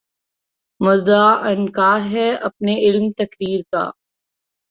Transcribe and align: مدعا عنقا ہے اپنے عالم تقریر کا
مدعا 0.81 1.29
عنقا 1.43 1.93
ہے 2.05 2.29
اپنے 2.41 2.73
عالم 2.85 3.11
تقریر 3.17 3.61
کا 3.71 3.83